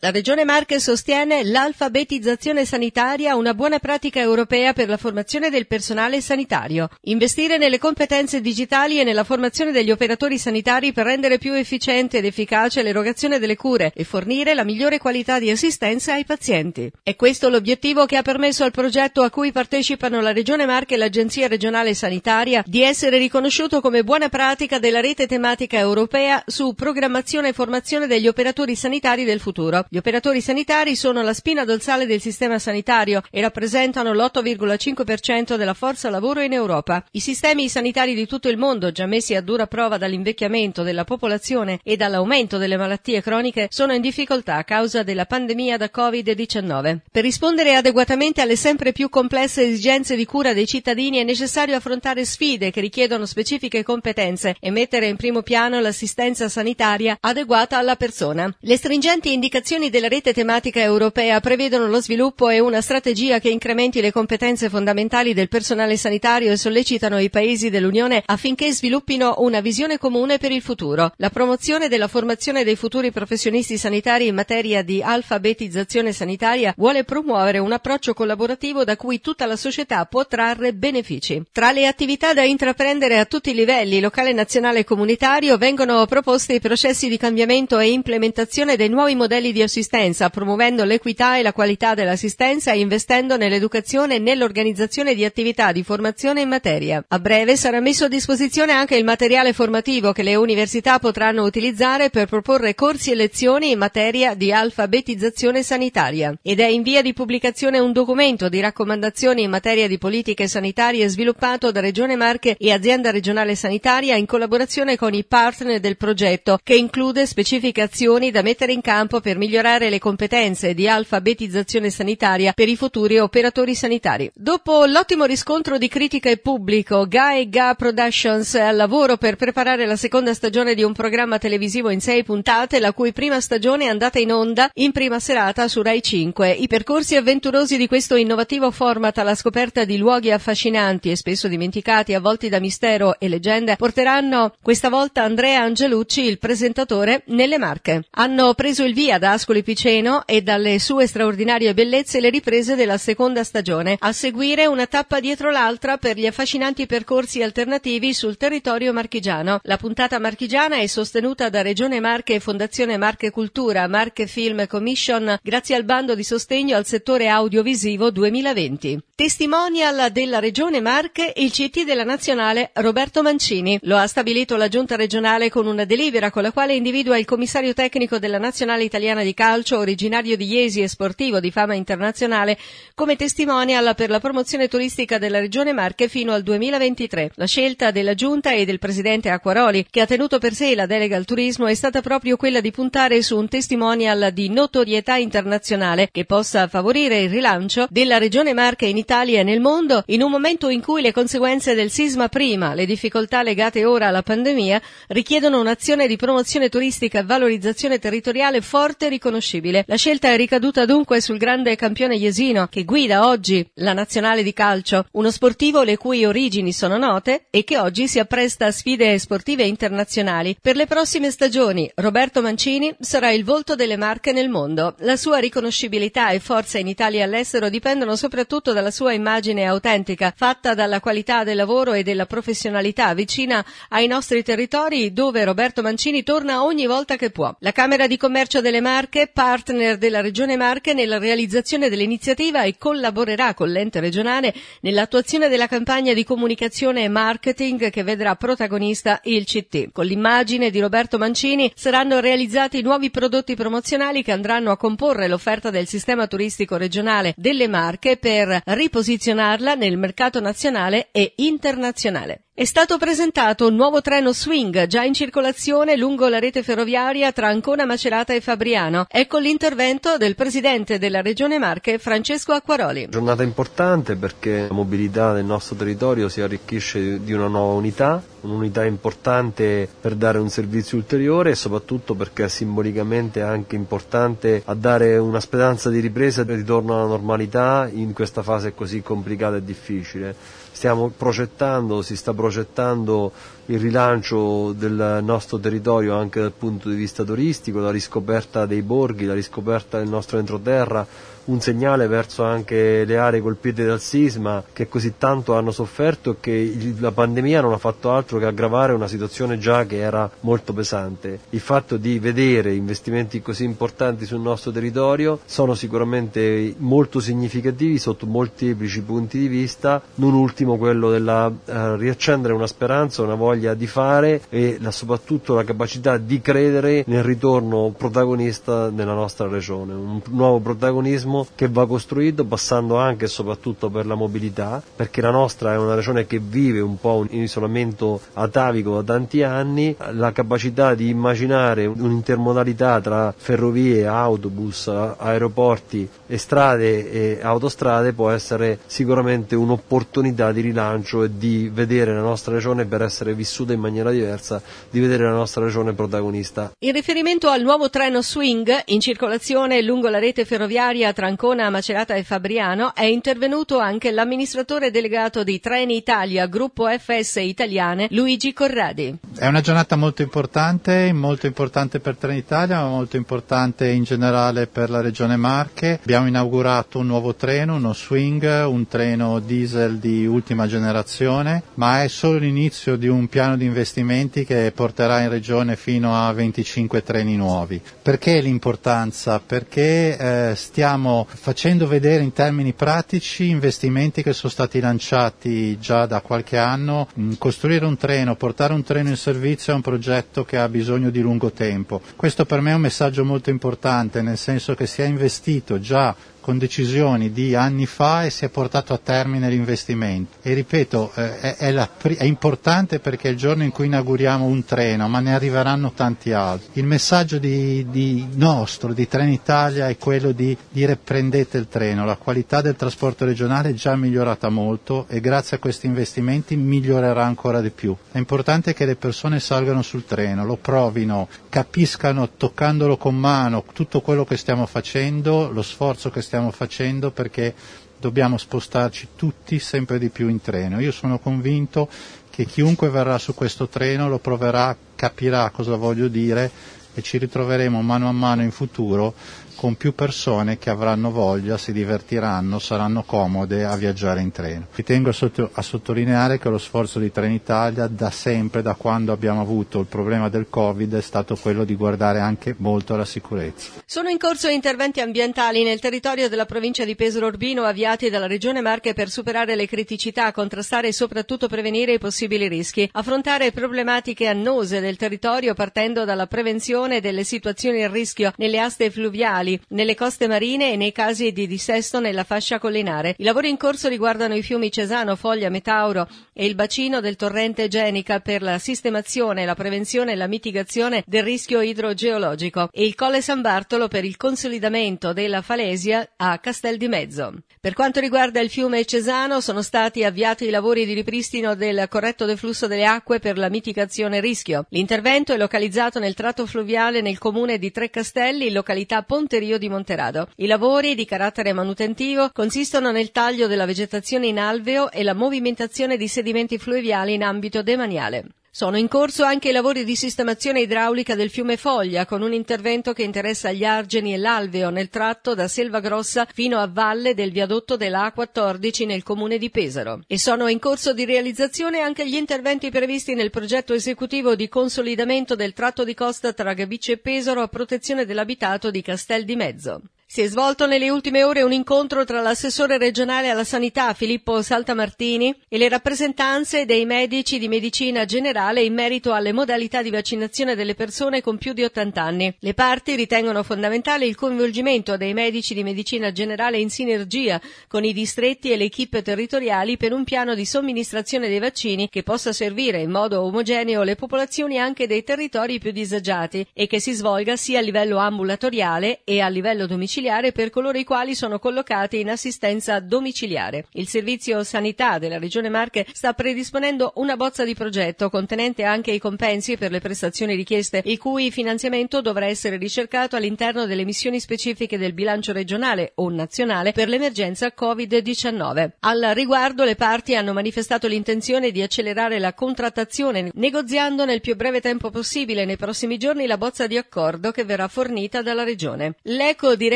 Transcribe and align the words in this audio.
La 0.00 0.12
Regione 0.12 0.44
Marche 0.44 0.78
sostiene 0.78 1.42
l'alfabetizzazione 1.42 2.64
sanitaria, 2.64 3.34
una 3.34 3.52
buona 3.52 3.80
pratica 3.80 4.20
europea 4.20 4.72
per 4.72 4.88
la 4.88 4.96
formazione 4.96 5.50
del 5.50 5.66
personale 5.66 6.20
sanitario. 6.20 6.88
Investire 7.06 7.58
nelle 7.58 7.80
competenze 7.80 8.40
digitali 8.40 9.00
e 9.00 9.02
nella 9.02 9.24
formazione 9.24 9.72
degli 9.72 9.90
operatori 9.90 10.38
sanitari 10.38 10.92
per 10.92 11.06
rendere 11.06 11.38
più 11.38 11.52
efficiente 11.52 12.18
ed 12.18 12.26
efficace 12.26 12.84
l'erogazione 12.84 13.40
delle 13.40 13.56
cure 13.56 13.90
e 13.92 14.04
fornire 14.04 14.54
la 14.54 14.62
migliore 14.62 14.98
qualità 14.98 15.40
di 15.40 15.50
assistenza 15.50 16.12
ai 16.12 16.24
pazienti. 16.24 16.88
È 17.02 17.16
questo 17.16 17.48
l'obiettivo 17.48 18.06
che 18.06 18.18
ha 18.18 18.22
permesso 18.22 18.62
al 18.62 18.70
progetto 18.70 19.22
a 19.22 19.30
cui 19.30 19.50
partecipano 19.50 20.20
la 20.20 20.30
Regione 20.30 20.64
Marche 20.64 20.94
e 20.94 20.98
l'Agenzia 20.98 21.48
regionale 21.48 21.94
sanitaria 21.94 22.62
di 22.64 22.84
essere 22.84 23.18
riconosciuto 23.18 23.80
come 23.80 24.04
buona 24.04 24.28
pratica 24.28 24.78
della 24.78 25.00
rete 25.00 25.26
tematica 25.26 25.76
europea 25.76 26.40
su 26.46 26.72
programmazione 26.74 27.48
e 27.48 27.52
formazione 27.52 28.06
degli 28.06 28.28
operatori 28.28 28.76
sanitari 28.76 29.24
del 29.24 29.40
futuro. 29.40 29.86
Gli 29.90 29.96
operatori 29.96 30.42
sanitari 30.42 30.94
sono 30.96 31.22
la 31.22 31.32
spina 31.32 31.64
dorsale 31.64 32.04
del 32.04 32.20
sistema 32.20 32.58
sanitario 32.58 33.22
e 33.30 33.40
rappresentano 33.40 34.12
l'8,5% 34.12 35.56
della 35.56 35.72
forza 35.72 36.10
lavoro 36.10 36.42
in 36.42 36.52
Europa. 36.52 37.02
I 37.12 37.20
sistemi 37.20 37.70
sanitari 37.70 38.14
di 38.14 38.26
tutto 38.26 38.50
il 38.50 38.58
mondo, 38.58 38.92
già 38.92 39.06
messi 39.06 39.34
a 39.34 39.40
dura 39.40 39.66
prova 39.66 39.96
dall'invecchiamento 39.96 40.82
della 40.82 41.04
popolazione 41.04 41.80
e 41.82 41.96
dall'aumento 41.96 42.58
delle 42.58 42.76
malattie 42.76 43.22
croniche, 43.22 43.68
sono 43.70 43.94
in 43.94 44.02
difficoltà 44.02 44.56
a 44.56 44.64
causa 44.64 45.02
della 45.02 45.24
pandemia 45.24 45.78
da 45.78 45.90
Covid-19. 45.90 46.98
Per 47.10 47.22
rispondere 47.22 47.74
adeguatamente 47.74 48.42
alle 48.42 48.56
sempre 48.56 48.92
più 48.92 49.08
complesse 49.08 49.62
esigenze 49.62 50.16
di 50.16 50.26
cura 50.26 50.52
dei 50.52 50.66
cittadini 50.66 51.16
è 51.16 51.24
necessario 51.24 51.76
affrontare 51.76 52.26
sfide 52.26 52.70
che 52.70 52.82
richiedono 52.82 53.24
specifiche 53.24 53.82
competenze 53.82 54.54
e 54.60 54.70
mettere 54.70 55.06
in 55.06 55.16
primo 55.16 55.40
piano 55.40 55.80
l'assistenza 55.80 56.50
sanitaria 56.50 57.16
adeguata 57.18 57.78
alla 57.78 57.96
persona. 57.96 58.54
Le 58.60 58.76
stringenti 58.76 59.32
indicazioni 59.32 59.76
indicazioni 59.78 59.90
della 59.90 60.08
rete 60.08 60.32
tematica 60.32 60.80
europea 60.80 61.40
prevedono 61.40 61.86
lo 61.86 62.00
sviluppo 62.00 62.48
e 62.48 62.58
una 62.58 62.80
strategia 62.80 63.38
che 63.38 63.48
incrementi 63.48 64.00
le 64.00 64.12
competenze 64.12 64.68
fondamentali 64.68 65.34
del 65.34 65.48
personale 65.48 65.96
sanitario 65.96 66.50
e 66.50 66.56
sollecitano 66.56 67.18
i 67.18 67.30
paesi 67.30 67.70
dell'Unione 67.70 68.22
affinché 68.26 68.72
sviluppino 68.72 69.36
una 69.38 69.60
visione 69.60 69.98
comune 69.98 70.38
per 70.38 70.50
il 70.50 70.62
futuro. 70.62 71.12
La 71.16 71.30
promozione 71.30 71.88
della 71.88 72.08
formazione 72.08 72.64
dei 72.64 72.76
futuri 72.76 73.12
professionisti 73.12 73.78
sanitari 73.78 74.26
in 74.26 74.34
materia 74.34 74.82
di 74.82 75.02
alfabetizzazione 75.02 76.12
sanitaria 76.12 76.74
vuole 76.76 77.04
promuovere 77.04 77.58
un 77.58 77.72
approccio 77.72 78.14
collaborativo 78.14 78.84
da 78.84 78.96
cui 78.96 79.20
tutta 79.20 79.46
la 79.46 79.56
società 79.56 80.04
può 80.06 80.26
trarre 80.26 80.74
benefici. 80.74 81.42
Tra 81.52 81.70
le 81.70 81.86
attività 81.86 82.34
da 82.34 82.42
intraprendere 82.42 83.18
a 83.18 83.24
tutti 83.24 83.50
i 83.50 83.54
livelli, 83.54 84.00
locale, 84.00 84.32
nazionale 84.32 84.80
e 84.80 84.84
comunitario, 84.84 85.56
vengono 85.56 86.04
proposti 86.06 86.54
i 86.54 86.60
processi 86.60 87.08
di 87.08 87.16
cambiamento 87.16 87.78
e 87.78 87.90
implementazione 87.90 88.76
dei 88.76 88.88
nuovi 88.88 89.14
modelli 89.14 89.52
di 89.52 89.62
assistenza, 89.68 90.30
promuovendo 90.30 90.84
l'equità 90.84 91.38
e 91.38 91.42
la 91.42 91.52
qualità 91.52 91.94
dell'assistenza 91.94 92.72
e 92.72 92.80
investendo 92.80 93.36
nell'educazione 93.36 94.16
e 94.16 94.18
nell'organizzazione 94.18 95.14
di 95.14 95.24
attività 95.24 95.70
di 95.70 95.84
formazione 95.84 96.40
in 96.40 96.48
materia. 96.48 97.04
A 97.06 97.18
breve 97.20 97.56
sarà 97.56 97.78
messo 97.80 98.06
a 98.06 98.08
disposizione 98.08 98.72
anche 98.72 98.96
il 98.96 99.04
materiale 99.04 99.52
formativo 99.52 100.12
che 100.12 100.22
le 100.22 100.34
università 100.34 100.98
potranno 100.98 101.44
utilizzare 101.44 102.10
per 102.10 102.26
proporre 102.26 102.74
corsi 102.74 103.12
e 103.12 103.14
lezioni 103.14 103.70
in 103.70 103.78
materia 103.78 104.34
di 104.34 104.52
alfabetizzazione 104.52 105.62
sanitaria. 105.62 106.34
Ed 106.42 106.60
è 106.60 106.66
in 106.66 106.82
via 106.82 107.02
di 107.02 107.12
pubblicazione 107.12 107.78
un 107.78 107.92
documento 107.92 108.48
di 108.48 108.60
raccomandazioni 108.60 109.42
in 109.42 109.50
materia 109.50 109.86
di 109.86 109.98
politiche 109.98 110.48
sanitarie 110.48 111.08
sviluppato 111.08 111.70
da 111.70 111.80
Regione 111.80 112.16
Marche 112.16 112.56
e 112.58 112.72
Azienda 112.72 113.10
Regionale 113.10 113.54
Sanitaria 113.54 114.16
in 114.16 114.26
collaborazione 114.26 114.96
con 114.96 115.14
i 115.14 115.24
partner 115.24 115.80
del 115.80 115.96
progetto, 115.96 116.58
che 116.62 116.74
include 116.74 117.26
specifiche 117.26 117.82
azioni 117.82 118.30
da 118.30 118.42
mettere 118.42 118.72
in 118.72 118.80
campo 118.80 119.20
per 119.20 119.36
migliorare 119.36 119.56
migliorare 119.58 119.90
le 119.90 119.98
competenze 119.98 120.72
di 120.72 120.88
alfabetizzazione 120.88 121.90
sanitaria 121.90 122.52
per 122.52 122.68
i 122.68 122.76
futuri 122.76 123.18
operatori 123.18 123.74
sanitari. 123.74 124.30
Dopo 124.32 124.84
l'ottimo 124.84 125.24
riscontro 125.24 125.78
di 125.78 125.88
critica 125.88 126.30
e 126.30 126.36
pubblico, 126.36 127.06
Ga 127.08 127.34
e 127.34 127.48
Ga 127.48 127.74
Productions 127.74 128.54
è 128.54 128.60
al 128.60 128.76
lavoro 128.76 129.16
per 129.16 129.34
preparare 129.34 129.84
la 129.84 129.96
seconda 129.96 130.32
stagione 130.32 130.74
di 130.74 130.84
un 130.84 130.92
programma 130.92 131.38
televisivo 131.38 131.90
in 131.90 132.00
sei 132.00 132.22
puntate, 132.22 132.78
la 132.78 132.92
cui 132.92 133.12
prima 133.12 133.40
stagione 133.40 133.86
è 133.86 133.88
andata 133.88 134.20
in 134.20 134.32
onda 134.32 134.70
in 134.74 134.92
prima 134.92 135.18
serata 135.18 135.66
su 135.66 135.82
Rai 135.82 136.02
5. 136.02 136.50
I 136.52 136.66
percorsi 136.68 137.16
avventurosi 137.16 137.76
di 137.76 137.88
questo 137.88 138.14
innovativo 138.14 138.70
format 138.70 139.18
alla 139.18 139.34
scoperta 139.34 139.84
di 139.84 139.96
luoghi 139.96 140.30
affascinanti 140.30 141.10
e 141.10 141.16
spesso 141.16 141.48
dimenticati, 141.48 142.14
avvolti 142.14 142.48
da 142.48 142.60
mistero 142.60 143.18
e 143.18 143.28
leggende, 143.28 143.74
porteranno 143.76 144.54
questa 144.62 144.88
volta 144.88 145.22
Andrea 145.22 145.62
Angelucci, 145.62 146.22
il 146.22 146.38
presentatore, 146.38 147.22
nelle 147.26 147.58
Marche. 147.58 148.04
Hanno 148.12 148.54
preso 148.54 148.84
il 148.84 148.94
via 148.94 149.18
da 149.18 149.32
Ascoli 149.48 149.62
Ascoli 149.62 149.62
Piceno 149.62 150.26
e 150.26 150.42
dalle 150.42 150.78
sue 150.78 151.06
straordinarie 151.06 151.72
bellezze 151.72 152.20
le 152.20 152.28
riprese 152.28 152.74
della 152.74 152.98
seconda 152.98 153.44
stagione. 153.44 153.96
A 153.98 154.12
seguire 154.12 154.66
una 154.66 154.86
tappa 154.86 155.20
dietro 155.20 155.50
l'altra 155.50 155.96
per 155.96 156.18
gli 156.18 156.26
affascinanti 156.26 156.84
percorsi 156.84 157.42
alternativi 157.42 158.12
sul 158.12 158.36
territorio 158.36 158.92
marchigiano. 158.92 159.60
La 159.62 159.78
puntata 159.78 160.18
marchigiana 160.18 160.76
è 160.76 160.86
sostenuta 160.86 161.48
da 161.48 161.62
Regione 161.62 161.98
Marche 161.98 162.34
e 162.34 162.40
Fondazione 162.40 162.98
Marche 162.98 163.30
Cultura, 163.30 163.88
Marche 163.88 164.26
Film 164.26 164.66
Commission, 164.66 165.38
grazie 165.42 165.76
al 165.76 165.84
bando 165.84 166.14
di 166.14 166.24
sostegno 166.24 166.76
al 166.76 166.84
settore 166.84 167.28
audiovisivo 167.28 168.10
2020. 168.10 169.00
Testimonial 169.14 170.12
della 170.12 170.38
Regione 170.38 170.80
Marche 170.80 171.32
il 171.36 171.50
CT 171.50 171.84
della 171.84 172.04
Nazionale 172.04 172.70
Roberto 172.74 173.22
Mancini. 173.22 173.78
Lo 173.82 173.96
ha 173.96 174.06
stabilito 174.06 174.56
la 174.56 174.68
Giunta 174.68 174.94
regionale 174.94 175.48
con 175.48 175.66
una 175.66 175.84
delibera 175.84 176.30
con 176.30 176.42
la 176.42 176.52
quale 176.52 176.74
individua 176.74 177.18
il 177.18 177.24
commissario 177.24 177.72
tecnico 177.72 178.18
della 178.18 178.38
Nazionale 178.38 178.84
Italiana 178.84 179.22
di 179.22 179.34
calcio, 179.38 179.78
originario 179.78 180.36
di 180.36 180.46
Iesi 180.52 180.82
e 180.82 180.88
sportivo 180.88 181.38
di 181.38 181.52
fama 181.52 181.74
internazionale, 181.74 182.58
come 182.92 183.14
testimonial 183.14 183.94
per 183.94 184.10
la 184.10 184.18
promozione 184.18 184.66
turistica 184.66 185.16
della 185.18 185.38
Regione 185.38 185.72
Marche 185.72 186.08
fino 186.08 186.32
al 186.32 186.42
2023. 186.42 187.30
La 187.36 187.46
scelta 187.46 187.92
della 187.92 188.14
Giunta 188.14 188.52
e 188.52 188.64
del 188.64 188.80
Presidente 188.80 189.30
Acquaroli, 189.30 189.86
che 189.88 190.00
ha 190.00 190.06
tenuto 190.06 190.40
per 190.40 190.54
sé 190.54 190.74
la 190.74 190.86
delega 190.86 191.16
al 191.16 191.24
turismo, 191.24 191.68
è 191.68 191.74
stata 191.74 192.00
proprio 192.00 192.36
quella 192.36 192.60
di 192.60 192.72
puntare 192.72 193.22
su 193.22 193.38
un 193.38 193.46
testimonial 193.46 194.32
di 194.32 194.48
notorietà 194.48 195.14
internazionale 195.14 196.08
che 196.10 196.24
possa 196.24 196.66
favorire 196.66 197.20
il 197.20 197.30
rilancio 197.30 197.86
della 197.90 198.18
Regione 198.18 198.54
Marche 198.54 198.86
in 198.86 198.96
Italia 198.96 199.38
e 199.38 199.44
nel 199.44 199.60
mondo 199.60 200.02
in 200.06 200.20
un 200.20 200.32
momento 200.32 200.68
in 200.68 200.82
cui 200.82 201.00
le 201.00 201.12
conseguenze 201.12 201.74
del 201.74 201.92
sisma 201.92 202.26
prima, 202.28 202.74
le 202.74 202.86
difficoltà 202.86 203.44
legate 203.44 203.84
ora 203.84 204.08
alla 204.08 204.24
pandemia, 204.24 204.82
richiedono 205.06 205.60
un'azione 205.60 206.08
di 206.08 206.16
promozione 206.16 206.68
turistica 206.68 207.20
e 207.20 207.22
valorizzazione 207.22 208.00
territoriale 208.00 208.62
forte 208.62 209.06
e 209.06 209.10
riconosciuta 209.10 209.26
riconoscibile. 209.28 209.84
La 209.86 209.96
scelta 209.96 210.32
è 210.32 210.36
ricaduta 210.36 210.84
dunque 210.84 211.20
sul 211.20 211.36
grande 211.36 211.76
campione 211.76 212.16
Iesino 212.16 212.66
che 212.66 212.84
guida 212.84 213.26
oggi 213.26 213.66
la 213.74 213.92
nazionale 213.92 214.42
di 214.42 214.52
calcio, 214.52 215.06
uno 215.12 215.30
sportivo 215.30 215.82
le 215.82 215.96
cui 215.96 216.24
origini 216.24 216.72
sono 216.72 216.96
note 216.96 217.46
e 217.50 217.64
che 217.64 217.78
oggi 217.78 218.08
si 218.08 218.18
appresta 218.18 218.66
a 218.66 218.70
sfide 218.70 219.18
sportive 219.18 219.64
internazionali. 219.64 220.56
Per 220.60 220.76
le 220.76 220.86
prossime 220.86 221.30
stagioni 221.30 221.90
Roberto 221.96 222.40
Mancini 222.40 222.94
sarà 222.98 223.30
il 223.30 223.44
volto 223.44 223.74
delle 223.74 223.96
marche 223.96 224.32
nel 224.32 224.48
mondo. 224.48 224.94
La 225.00 225.16
sua 225.16 225.38
riconoscibilità 225.38 226.30
e 226.30 226.40
forza 226.40 226.78
in 226.78 226.88
Italia 226.88 227.20
e 227.20 227.22
all'estero 227.24 227.68
dipendono 227.68 228.16
soprattutto 228.16 228.72
dalla 228.72 228.90
sua 228.90 229.12
immagine 229.12 229.64
autentica, 229.64 230.32
fatta 230.34 230.74
dalla 230.74 231.00
qualità 231.00 231.44
del 231.44 231.56
lavoro 231.56 231.92
e 231.92 232.02
della 232.02 232.26
professionalità 232.26 233.12
vicina 233.14 233.64
ai 233.90 234.06
nostri 234.06 234.42
territori 234.42 235.12
dove 235.12 235.44
Roberto 235.44 235.82
Mancini 235.82 236.22
torna 236.22 236.64
ogni 236.64 236.86
volta 236.86 237.16
che 237.16 237.30
può. 237.30 237.54
La 237.60 237.72
Camera 237.72 238.06
di 238.06 238.16
Commercio 238.16 238.60
delle 238.60 238.80
Marche 238.80 239.07
Marche, 239.08 239.30
partner 239.32 239.96
della 239.96 240.20
Regione 240.20 240.56
Marche 240.58 240.92
nella 240.92 241.16
realizzazione 241.16 241.88
dell'iniziativa 241.88 242.64
e 242.64 242.76
collaborerà 242.76 243.54
con 243.54 243.70
l'ente 243.70 244.00
regionale 244.00 244.52
nell'attuazione 244.82 245.48
della 245.48 245.66
campagna 245.66 246.12
di 246.12 246.24
comunicazione 246.24 247.04
e 247.04 247.08
marketing 247.08 247.88
che 247.88 248.02
vedrà 248.02 248.36
protagonista 248.36 249.20
il 249.24 249.46
CT. 249.46 249.92
Con 249.92 250.04
l'immagine 250.04 250.70
di 250.70 250.78
Roberto 250.78 251.16
Mancini 251.16 251.72
saranno 251.74 252.20
realizzati 252.20 252.82
nuovi 252.82 253.10
prodotti 253.10 253.54
promozionali 253.54 254.22
che 254.22 254.32
andranno 254.32 254.72
a 254.72 254.76
comporre 254.76 255.26
l'offerta 255.26 255.70
del 255.70 255.86
sistema 255.86 256.26
turistico 256.26 256.76
regionale 256.76 257.32
delle 257.38 257.66
Marche 257.66 258.18
per 258.18 258.60
riposizionarla 258.62 259.74
nel 259.74 259.96
mercato 259.96 260.38
nazionale 260.38 261.08
e 261.12 261.32
internazionale. 261.36 262.47
È 262.58 262.64
stato 262.64 262.98
presentato 262.98 263.68
un 263.68 263.76
nuovo 263.76 264.00
treno 264.00 264.32
Swing 264.32 264.88
già 264.88 265.04
in 265.04 265.14
circolazione 265.14 265.96
lungo 265.96 266.26
la 266.26 266.40
rete 266.40 266.64
ferroviaria 266.64 267.30
tra 267.30 267.46
Ancona 267.46 267.84
Macerata 267.84 268.34
e 268.34 268.40
Fabriano. 268.40 269.06
Ecco 269.08 269.38
l'intervento 269.38 270.16
del 270.16 270.34
presidente 270.34 270.98
della 270.98 271.22
Regione 271.22 271.60
Marche, 271.60 272.00
Francesco 272.00 272.50
Acquaroli. 272.50 273.06
Giornata 273.10 273.44
importante 273.44 274.16
perché 274.16 274.66
la 274.66 274.74
mobilità 274.74 275.32
del 275.34 275.44
nostro 275.44 275.76
territorio 275.76 276.28
si 276.28 276.40
arricchisce 276.40 277.22
di 277.22 277.32
una 277.32 277.46
nuova 277.46 277.74
unità, 277.74 278.20
un'unità 278.40 278.84
importante 278.84 279.88
per 280.00 280.16
dare 280.16 280.38
un 280.38 280.48
servizio 280.48 280.98
ulteriore 280.98 281.50
e 281.50 281.54
soprattutto 281.54 282.16
perché 282.16 282.46
è 282.46 282.48
simbolicamente 282.48 283.40
anche 283.40 283.76
importante 283.76 284.62
a 284.64 284.74
dare 284.74 285.16
una 285.16 285.38
speranza 285.38 285.90
di 285.90 286.00
ripresa 286.00 286.42
e 286.42 286.44
di 286.44 286.54
ritorno 286.56 286.96
alla 286.96 287.06
normalità 287.06 287.88
in 287.92 288.12
questa 288.12 288.42
fase 288.42 288.74
così 288.74 289.00
complicata 289.00 289.54
e 289.54 289.62
difficile 289.62 290.34
stiamo 290.78 291.08
progettando, 291.08 292.02
si 292.02 292.14
sta 292.14 292.30
progettando 292.30 292.47
il 292.50 293.78
rilancio 293.78 294.72
del 294.72 295.20
nostro 295.22 295.58
territorio 295.58 296.16
anche 296.16 296.40
dal 296.40 296.52
punto 296.52 296.88
di 296.88 296.96
vista 296.96 297.24
turistico, 297.24 297.80
la 297.80 297.90
riscoperta 297.90 298.66
dei 298.66 298.82
borghi, 298.82 299.26
la 299.26 299.34
riscoperta 299.34 299.98
del 299.98 300.08
nostro 300.08 300.38
entroterra, 300.38 301.06
un 301.48 301.60
segnale 301.60 302.06
verso 302.06 302.44
anche 302.44 303.04
le 303.04 303.18
aree 303.18 303.40
colpite 303.40 303.84
dal 303.84 304.00
sisma 304.00 304.62
che 304.72 304.88
così 304.88 305.14
tanto 305.18 305.54
hanno 305.54 305.70
sofferto 305.70 306.32
e 306.32 306.36
che 306.40 306.94
la 306.98 307.12
pandemia 307.12 307.60
non 307.60 307.72
ha 307.72 307.78
fatto 307.78 308.10
altro 308.10 308.38
che 308.38 308.46
aggravare 308.46 308.92
una 308.92 309.08
situazione 309.08 309.58
già 309.58 309.84
che 309.86 309.96
era 309.96 310.30
molto 310.40 310.72
pesante. 310.72 311.40
Il 311.50 311.60
fatto 311.60 311.96
di 311.96 312.18
vedere 312.18 312.74
investimenti 312.74 313.40
così 313.40 313.64
importanti 313.64 314.26
sul 314.26 314.40
nostro 314.40 314.70
territorio 314.70 315.40
sono 315.44 315.74
sicuramente 315.74 316.74
molto 316.78 317.20
significativi 317.20 317.98
sotto 317.98 318.26
molteplici 318.26 319.02
punti 319.02 319.38
di 319.38 319.48
vista, 319.48 320.02
non 320.16 320.34
ultimo 320.34 320.76
quello 320.76 321.10
della 321.10 321.46
uh, 321.46 321.94
riaccendere 321.96 322.52
una 322.52 322.66
speranza, 322.66 323.22
una 323.22 323.34
voglia 323.34 323.74
di 323.74 323.86
fare 323.86 324.42
e 324.48 324.76
la, 324.80 324.90
soprattutto 324.90 325.54
la 325.54 325.64
capacità 325.64 326.18
di 326.18 326.40
credere 326.40 327.04
nel 327.06 327.22
ritorno 327.22 327.94
protagonista 327.96 328.90
nella 328.90 329.14
nostra 329.14 329.48
regione, 329.48 329.94
un 329.94 330.20
nuovo 330.28 330.60
protagonismo 330.60 331.37
che 331.54 331.68
va 331.68 331.86
costruito 331.86 332.44
passando 332.44 332.96
anche 332.96 333.26
e 333.26 333.28
soprattutto 333.28 333.90
per 333.90 334.06
la 334.06 334.14
mobilità, 334.14 334.82
perché 334.96 335.20
la 335.20 335.30
nostra 335.30 335.72
è 335.72 335.76
una 335.76 335.94
regione 335.94 336.26
che 336.26 336.38
vive 336.38 336.80
un 336.80 336.98
po' 336.98 337.24
in 337.30 337.42
isolamento 337.42 338.20
atavico 338.34 339.00
da 339.00 339.14
tanti 339.14 339.42
anni, 339.42 339.94
la 340.12 340.32
capacità 340.32 340.94
di 340.94 341.08
immaginare 341.08 341.86
un'intermodalità 341.86 343.00
tra 343.00 343.34
ferrovie, 343.36 344.06
autobus, 344.06 344.88
aeroporti 344.88 346.08
e 346.26 346.38
strade 346.38 347.10
e 347.10 347.38
autostrade 347.42 348.12
può 348.12 348.30
essere 348.30 348.78
sicuramente 348.86 349.54
un'opportunità 349.54 350.52
di 350.52 350.60
rilancio 350.60 351.24
e 351.24 351.30
di 351.36 351.70
vedere 351.72 352.14
la 352.14 352.20
nostra 352.20 352.54
regione 352.54 352.84
per 352.84 353.02
essere 353.02 353.34
vissuta 353.34 353.72
in 353.72 353.80
maniera 353.80 354.10
diversa, 354.10 354.60
di 354.90 355.00
vedere 355.00 355.24
la 355.24 355.32
nostra 355.32 355.64
regione 355.64 355.92
protagonista. 355.92 356.72
In 356.80 356.92
riferimento 356.92 357.48
al 357.48 357.62
nuovo 357.62 357.90
treno 357.90 358.22
Swing 358.22 358.82
in 358.86 359.00
circolazione 359.00 359.82
lungo 359.82 360.08
la 360.08 360.18
rete 360.18 360.44
ferroviaria 360.44 361.12
tra 361.12 361.27
Ancona, 361.28 361.68
Macerata 361.68 362.14
e 362.14 362.24
Fabriano 362.24 362.94
è 362.94 363.04
intervenuto 363.04 363.78
anche 363.78 364.10
l'amministratore 364.10 364.90
delegato 364.90 365.44
di 365.44 365.60
Treni 365.60 365.96
Italia, 365.96 366.46
gruppo 366.46 366.88
FS 366.88 367.36
Italiane, 367.36 368.08
Luigi 368.10 368.54
Corradi. 368.54 369.14
È 369.36 369.46
una 369.46 369.60
giornata 369.60 369.94
molto 369.94 370.22
importante, 370.22 371.12
molto 371.12 371.46
importante 371.46 372.00
per 372.00 372.16
Trenitalia, 372.16 372.80
ma 372.80 372.88
molto 372.88 373.16
importante 373.16 373.88
in 373.88 374.04
generale 374.04 374.66
per 374.66 374.88
la 374.88 375.02
regione 375.02 375.36
Marche. 375.36 375.98
Abbiamo 376.00 376.28
inaugurato 376.28 376.98
un 376.98 377.06
nuovo 377.06 377.34
treno, 377.34 377.76
uno 377.76 377.92
swing, 377.92 378.64
un 378.66 378.88
treno 378.88 379.38
diesel 379.38 379.98
di 379.98 380.26
ultima 380.26 380.66
generazione, 380.66 381.62
ma 381.74 382.02
è 382.02 382.08
solo 382.08 382.38
l'inizio 382.38 382.96
di 382.96 383.06
un 383.06 383.28
piano 383.28 383.56
di 383.56 383.66
investimenti 383.66 384.46
che 384.46 384.72
porterà 384.74 385.20
in 385.20 385.28
regione 385.28 385.76
fino 385.76 386.16
a 386.16 386.32
25 386.32 387.02
treni 387.02 387.36
nuovi. 387.36 387.80
Perché 388.02 388.40
l'importanza? 388.40 389.40
Perché 389.44 390.16
eh, 390.16 390.54
stiamo 390.54 391.07
facendo 391.28 391.86
vedere 391.86 392.22
in 392.22 392.32
termini 392.32 392.72
pratici 392.72 393.48
investimenti 393.48 394.22
che 394.22 394.32
sono 394.32 394.50
stati 394.52 394.80
lanciati 394.80 395.78
già 395.78 396.06
da 396.06 396.20
qualche 396.20 396.56
anno. 396.58 397.08
Mm, 397.18 397.32
costruire 397.38 397.84
un 397.84 397.96
treno, 397.96 398.36
portare 398.36 398.72
un 398.72 398.82
treno 398.82 399.08
in 399.08 399.16
servizio 399.16 399.72
è 399.72 399.76
un 399.76 399.82
progetto 399.82 400.44
che 400.44 400.56
ha 400.58 400.68
bisogno 400.68 401.10
di 401.10 401.20
lungo 401.20 401.50
tempo. 401.52 402.00
Questo 402.16 402.44
per 402.44 402.60
me 402.60 402.70
è 402.72 402.74
un 402.74 402.80
messaggio 402.80 403.24
molto 403.24 403.50
importante, 403.50 404.22
nel 404.22 404.38
senso 404.38 404.74
che 404.74 404.86
si 404.86 405.02
è 405.02 405.06
investito 405.06 405.78
già 405.80 406.14
con 406.48 406.56
decisioni 406.56 407.30
di 407.30 407.54
anni 407.54 407.84
fa 407.84 408.24
e 408.24 408.30
si 408.30 408.46
è 408.46 408.48
portato 408.48 408.94
a 408.94 409.00
termine 409.02 409.50
l'investimento. 409.50 410.38
E 410.40 410.54
ripeto, 410.54 411.12
eh, 411.14 411.40
è, 411.40 411.56
è, 411.56 411.70
la, 411.70 411.86
è, 412.00 412.24
importante 412.24 413.00
perché 413.00 413.28
è 413.28 413.32
il 413.32 413.36
giorno 413.36 413.64
in 413.64 413.70
cui 413.70 413.84
inauguriamo 413.84 414.46
un 414.46 414.64
treno, 414.64 415.08
ma 415.08 415.20
ne 415.20 415.34
arriveranno 415.34 415.92
tanti 415.92 416.32
altri. 416.32 416.80
Il 416.80 416.86
messaggio 416.86 417.36
di, 417.36 417.84
di 417.90 418.26
nostro, 418.36 418.94
di 418.94 419.06
Trenitalia, 419.06 419.88
è 419.88 419.98
quello 419.98 420.32
di 420.32 420.56
dire 420.70 420.96
prendete 420.96 421.58
il 421.58 421.68
treno. 421.68 422.06
La 422.06 422.16
qualità 422.16 422.62
del 422.62 422.76
trasporto 422.76 423.26
regionale 423.26 423.68
è 423.68 423.74
già 423.74 423.94
migliorata 423.94 424.48
molto 424.48 425.04
e 425.06 425.20
grazie 425.20 425.58
a 425.58 425.60
questi 425.60 425.84
investimenti 425.84 426.56
migliorerà 426.56 427.26
ancora 427.26 427.60
di 427.60 427.68
più. 427.68 427.94
È 428.10 428.16
importante 428.16 428.72
che 428.72 428.86
le 428.86 428.96
persone 428.96 429.38
salgano 429.38 429.82
sul 429.82 430.06
treno, 430.06 430.46
lo 430.46 430.56
provino, 430.56 431.28
capiscano 431.50 432.30
toccandolo 432.38 432.96
con 432.96 433.16
mano 433.16 433.64
tutto 433.74 434.00
quello 434.00 434.24
che 434.24 434.38
stiamo 434.38 434.64
facendo, 434.64 435.50
lo 435.52 435.60
sforzo 435.60 436.08
che 436.08 436.22
stiamo 436.22 436.36
stiamo 436.38 436.52
facendo 436.52 437.10
perché 437.10 437.52
dobbiamo 437.98 438.38
spostarci 438.38 439.08
tutti 439.16 439.58
sempre 439.58 439.98
di 439.98 440.08
più 440.08 440.28
in 440.28 440.40
treno. 440.40 440.78
Io 440.78 440.92
sono 440.92 441.18
convinto 441.18 441.88
che 442.30 442.44
chiunque 442.44 442.90
verrà 442.90 443.18
su 443.18 443.34
questo 443.34 443.66
treno 443.66 444.08
lo 444.08 444.18
proverà, 444.20 444.76
capirà 444.94 445.50
cosa 445.50 445.74
voglio 445.74 446.06
dire 446.06 446.48
e 446.94 447.02
ci 447.02 447.18
ritroveremo 447.18 447.82
mano 447.82 448.08
a 448.08 448.12
mano 448.12 448.42
in 448.42 448.52
futuro 448.52 449.14
con 449.58 449.74
più 449.74 449.92
persone 449.92 450.56
che 450.56 450.70
avranno 450.70 451.10
voglia, 451.10 451.58
si 451.58 451.72
divertiranno, 451.72 452.60
saranno 452.60 453.02
comode 453.02 453.64
a 453.64 453.74
viaggiare 453.74 454.20
in 454.20 454.30
treno. 454.30 454.68
Ci 454.72 454.84
tengo 454.84 455.08
a, 455.08 455.12
sotto- 455.12 455.50
a 455.52 455.62
sottolineare 455.62 456.38
che 456.38 456.48
lo 456.48 456.58
sforzo 456.58 457.00
di 457.00 457.10
Trenitalia 457.10 457.88
da 457.88 458.08
sempre, 458.12 458.62
da 458.62 458.74
quando 458.74 459.10
abbiamo 459.10 459.40
avuto 459.40 459.80
il 459.80 459.86
problema 459.86 460.28
del 460.28 460.46
Covid, 460.48 460.94
è 460.94 461.00
stato 461.00 461.34
quello 461.34 461.64
di 461.64 461.74
guardare 461.74 462.20
anche 462.20 462.54
molto 462.58 462.94
alla 462.94 463.04
sicurezza. 463.04 463.72
Sono 463.84 464.10
in 464.10 464.18
corso 464.18 464.46
interventi 464.46 465.00
ambientali 465.00 465.64
nel 465.64 465.80
territorio 465.80 466.28
della 466.28 466.46
provincia 466.46 466.84
di 466.84 466.94
Pesaro 466.94 467.26
Urbino 467.26 467.64
avviati 467.64 468.10
dalla 468.10 468.28
Regione 468.28 468.60
Marche 468.60 468.94
per 468.94 469.10
superare 469.10 469.56
le 469.56 469.66
criticità, 469.66 470.30
contrastare 470.30 470.86
e 470.86 470.92
soprattutto 470.92 471.48
prevenire 471.48 471.94
i 471.94 471.98
possibili 471.98 472.46
rischi, 472.46 472.88
affrontare 472.92 473.50
problematiche 473.50 474.28
annose 474.28 474.78
del 474.78 474.96
territorio 474.96 475.54
partendo 475.54 476.04
dalla 476.04 476.28
prevenzione 476.28 477.00
delle 477.00 477.24
situazioni 477.24 477.82
a 477.82 477.90
rischio 477.90 478.32
nelle 478.36 478.60
aste 478.60 478.88
fluviali 478.92 479.46
fluviali, 479.48 479.60
nelle 479.68 479.94
coste 479.94 480.26
marine 480.26 480.72
e 480.72 480.76
nei 480.76 480.92
casi 480.92 481.32
di 481.32 481.46
dissesto 481.46 482.00
nella 482.00 482.24
fascia 482.24 482.58
collinare. 482.58 483.14
I 483.18 483.24
lavori 483.24 483.48
in 483.48 483.56
corso 483.56 483.88
riguardano 483.88 484.34
i 484.34 484.42
fiumi 484.42 484.70
Cesano, 484.70 485.16
Foglia, 485.16 485.48
Metauro 485.48 486.08
e 486.32 486.44
il 486.44 486.54
bacino 486.54 487.00
del 487.00 487.16
torrente 487.16 487.68
Genica 487.68 488.20
per 488.20 488.42
la 488.42 488.58
sistemazione, 488.58 489.46
la 489.46 489.54
prevenzione 489.54 490.12
e 490.12 490.16
la 490.16 490.26
mitigazione 490.26 491.02
del 491.06 491.22
rischio 491.22 491.60
idrogeologico 491.60 492.68
e 492.70 492.84
il 492.84 492.94
Colle 492.94 493.22
San 493.22 493.40
Bartolo 493.40 493.88
per 493.88 494.04
il 494.04 494.16
consolidamento 494.16 495.12
della 495.12 495.42
falesia 495.42 496.08
a 496.16 496.38
Castel 496.38 496.76
di 496.76 496.88
Mezzo. 496.88 497.32
Per 497.60 497.74
quanto 497.74 498.00
riguarda 498.00 498.40
il 498.40 498.50
fiume 498.50 498.84
Cesano 498.84 499.40
sono 499.40 499.62
stati 499.62 500.04
avviati 500.04 500.44
i 500.46 500.50
lavori 500.50 500.84
di 500.84 500.94
ripristino 500.94 501.54
del 501.54 501.86
corretto 501.88 502.24
deflusso 502.24 502.66
delle 502.66 502.84
acque 502.84 503.18
per 503.18 503.38
la 503.38 503.48
mitigazione 503.48 504.20
rischio. 504.20 504.66
L'intervento 504.70 505.32
è 505.32 505.36
localizzato 505.36 505.98
nel 505.98 506.14
tratto 506.14 506.46
fluviale 506.46 507.00
nel 507.00 507.18
comune 507.18 507.58
di 507.58 507.70
Tre 507.70 507.90
Castelli, 507.90 508.50
località 508.50 509.02
Ponte 509.02 509.37
Rio 509.38 509.58
di 509.58 509.68
Monterado. 509.68 510.28
I 510.36 510.46
lavori 510.46 510.94
di 510.94 511.04
carattere 511.04 511.52
manutentivo 511.52 512.30
consistono 512.32 512.90
nel 512.90 513.10
taglio 513.10 513.46
della 513.46 513.66
vegetazione 513.66 514.26
in 514.26 514.38
alveo 514.38 514.90
e 514.90 515.02
la 515.02 515.14
movimentazione 515.14 515.96
di 515.96 516.08
sedimenti 516.08 516.58
fluviali 516.58 517.14
in 517.14 517.22
ambito 517.22 517.62
demaniale. 517.62 518.37
Sono 518.58 518.76
in 518.76 518.88
corso 518.88 519.22
anche 519.22 519.50
i 519.50 519.52
lavori 519.52 519.84
di 519.84 519.94
sistemazione 519.94 520.62
idraulica 520.62 521.14
del 521.14 521.30
fiume 521.30 521.56
Foglia, 521.56 522.06
con 522.06 522.22
un 522.22 522.32
intervento 522.32 522.92
che 522.92 523.04
interessa 523.04 523.52
gli 523.52 523.64
argeni 523.64 524.12
e 524.12 524.16
l'alveo 524.16 524.70
nel 524.70 524.88
tratto 524.88 525.36
da 525.36 525.46
Selva 525.46 525.78
Grossa 525.78 526.26
fino 526.28 526.58
a 526.58 526.66
valle 526.66 527.14
del 527.14 527.30
viadotto 527.30 527.76
della 527.76 528.12
A14 528.12 528.84
nel 528.84 529.04
comune 529.04 529.38
di 529.38 529.48
Pesaro. 529.50 530.02
E 530.08 530.18
sono 530.18 530.48
in 530.48 530.58
corso 530.58 530.92
di 530.92 531.04
realizzazione 531.04 531.78
anche 531.78 532.08
gli 532.08 532.16
interventi 532.16 532.68
previsti 532.70 533.14
nel 533.14 533.30
progetto 533.30 533.74
esecutivo 533.74 534.34
di 534.34 534.48
consolidamento 534.48 535.36
del 535.36 535.52
tratto 535.52 535.84
di 535.84 535.94
costa 535.94 536.32
tra 536.32 536.52
Gavice 536.52 536.94
e 536.94 536.98
Pesaro 536.98 537.42
a 537.42 537.46
protezione 537.46 538.06
dell'abitato 538.06 538.72
di 538.72 538.82
Castel 538.82 539.24
di 539.24 539.36
Mezzo. 539.36 539.82
Si 540.10 540.22
è 540.22 540.26
svolto 540.26 540.66
nelle 540.66 540.88
ultime 540.88 541.22
ore 541.22 541.42
un 541.42 541.52
incontro 541.52 542.02
tra 542.06 542.22
l'assessore 542.22 542.78
regionale 542.78 543.28
alla 543.28 543.44
sanità 543.44 543.92
Filippo 543.92 544.40
Saltamartini 544.40 545.34
e 545.46 545.58
le 545.58 545.68
rappresentanze 545.68 546.64
dei 546.64 546.86
medici 546.86 547.38
di 547.38 547.46
medicina 547.46 548.06
generale 548.06 548.62
in 548.62 548.72
merito 548.72 549.12
alle 549.12 549.34
modalità 549.34 549.82
di 549.82 549.90
vaccinazione 549.90 550.54
delle 550.54 550.74
persone 550.74 551.20
con 551.20 551.36
più 551.36 551.52
di 551.52 551.62
80 551.62 552.02
anni. 552.02 552.34
Le 552.38 552.54
parti 552.54 552.94
ritengono 552.94 553.42
fondamentale 553.42 554.06
il 554.06 554.14
coinvolgimento 554.14 554.96
dei 554.96 555.12
medici 555.12 555.52
di 555.52 555.62
medicina 555.62 556.10
generale 556.10 556.56
in 556.56 556.70
sinergia 556.70 557.38
con 557.68 557.84
i 557.84 557.92
distretti 557.92 558.50
e 558.50 558.56
le 558.56 558.64
equip 558.64 559.02
territoriali 559.02 559.76
per 559.76 559.92
un 559.92 560.04
piano 560.04 560.34
di 560.34 560.46
somministrazione 560.46 561.28
dei 561.28 561.38
vaccini 561.38 561.86
che 561.90 562.02
possa 562.02 562.32
servire 562.32 562.80
in 562.80 562.90
modo 562.90 563.20
omogeneo 563.24 563.82
le 563.82 563.94
popolazioni 563.94 564.58
anche 564.58 564.86
dei 564.86 565.04
territori 565.04 565.58
più 565.58 565.70
disagiati 565.70 566.46
e 566.54 566.66
che 566.66 566.80
si 566.80 566.94
svolga 566.94 567.36
sia 567.36 567.58
a 567.58 567.62
livello 567.62 567.98
ambulatoriale 567.98 569.00
e 569.04 569.20
a 569.20 569.28
livello 569.28 569.66
domiciliare 569.66 569.96
domiciliare 569.98 570.30
per 570.32 570.50
coloro 570.50 570.78
i 570.78 570.84
quali 570.84 571.14
sono 571.16 571.40
collocati 571.40 571.98
in 571.98 572.08
assistenza 572.08 572.78
domiciliare. 572.78 573.66
Il 573.72 573.88
Servizio 573.88 574.44
Sanità 574.44 574.98
della 574.98 575.18
Regione 575.18 575.48
Marche 575.48 575.86
sta 575.92 576.12
predisponendo 576.12 576.92
una 576.96 577.16
bozza 577.16 577.44
di 577.44 577.54
progetto 577.54 578.08
contenente 578.08 578.62
anche 578.62 578.92
i 578.92 579.00
compensi 579.00 579.56
per 579.56 579.72
le 579.72 579.80
prestazioni 579.80 580.36
richieste, 580.36 580.82
il 580.84 580.98
cui 580.98 581.32
finanziamento 581.32 582.00
dovrà 582.00 582.26
essere 582.26 582.58
ricercato 582.58 583.16
all'interno 583.16 583.66
delle 583.66 583.84
missioni 583.84 584.20
specifiche 584.20 584.78
del 584.78 584.92
bilancio 584.92 585.32
regionale 585.32 585.92
o 585.96 586.08
nazionale 586.10 586.70
per 586.70 586.88
l'emergenza 586.88 587.52
Covid-19. 587.58 588.70
Al 588.80 589.10
riguardo 589.14 589.64
le 589.64 589.74
parti 589.74 590.14
hanno 590.14 590.32
manifestato 590.32 590.86
l'intenzione 590.86 591.50
di 591.50 591.60
accelerare 591.60 592.20
la 592.20 592.34
contrattazione 592.34 593.30
negoziando 593.34 594.04
nel 594.04 594.20
più 594.20 594.36
breve 594.36 594.60
tempo 594.60 594.90
possibile 594.90 595.44
nei 595.44 595.56
prossimi 595.56 595.98
giorni 595.98 596.26
la 596.26 596.38
bozza 596.38 596.68
di 596.68 596.76
accordo 596.76 597.32
che 597.32 597.44
verrà 597.44 597.66
fornita 597.66 598.22
dalla 598.22 598.44
Regione. 598.44 598.94
L'Eco 599.02 599.56
di 599.56 599.68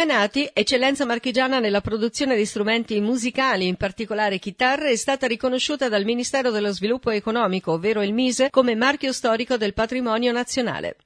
Recanati, 0.00 0.48
eccellenza 0.54 1.04
marchigiana 1.04 1.58
nella 1.58 1.82
produzione 1.82 2.34
di 2.34 2.46
strumenti 2.46 2.98
musicali, 3.02 3.66
in 3.66 3.76
particolare 3.76 4.38
chitarre, 4.38 4.92
è 4.92 4.96
stata 4.96 5.26
riconosciuta 5.26 5.90
dal 5.90 6.04
Ministero 6.04 6.50
dello 6.50 6.72
Sviluppo 6.72 7.10
Economico, 7.10 7.72
ovvero 7.72 8.02
il 8.02 8.14
MISE, 8.14 8.48
come 8.48 8.74
marchio 8.74 9.12
storico 9.12 9.58
del 9.58 9.74
patrimonio 9.74 10.32
nazionale. 10.32 10.96